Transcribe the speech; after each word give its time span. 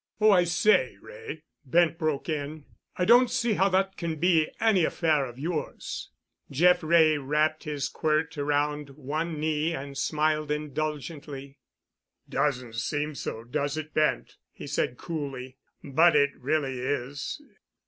"Oh, 0.19 0.31
I 0.31 0.45
say, 0.45 0.97
Wray," 0.99 1.43
Bent 1.63 1.99
broke 1.99 2.27
in, 2.27 2.65
"I 2.97 3.05
don't 3.05 3.29
see 3.29 3.53
how 3.53 3.69
that 3.69 3.97
can 3.97 4.15
be 4.15 4.49
any 4.59 4.83
affair 4.83 5.27
of 5.27 5.37
yours." 5.37 6.09
Jeff 6.49 6.81
Wray 6.81 7.19
wrapped 7.19 7.65
his 7.65 7.87
quirt 7.87 8.35
around 8.35 8.89
one 8.97 9.39
knee 9.39 9.75
and 9.75 9.95
smiled 9.95 10.49
indulgently. 10.49 11.59
"Doesn't 12.27 12.77
seem 12.77 13.13
so, 13.13 13.43
does 13.43 13.77
it, 13.77 13.93
Bent?" 13.93 14.37
he 14.51 14.65
said 14.65 14.97
coolly. 14.97 15.59
"But 15.83 16.15
it 16.15 16.31
really 16.35 16.79
is. 16.79 17.39